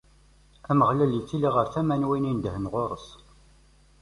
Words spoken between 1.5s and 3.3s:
ɣer tama n wid i neddhen ɣur-s.